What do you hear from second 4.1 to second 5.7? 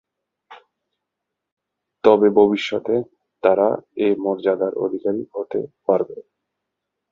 মর্যাদার অধিকারী হতে